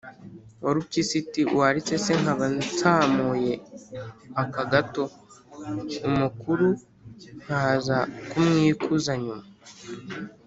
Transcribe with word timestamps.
warupyisi 0.63 1.15
iti: 1.23 1.41
“waretse 1.57 1.95
se 2.03 2.13
nkaba 2.21 2.45
nsamuye 2.57 3.53
aka 4.41 4.63
gato, 4.71 5.03
umukuru 6.09 6.67
nkaza 7.41 7.97
kumwikuza 8.29 9.13
nyuma? 9.25 9.45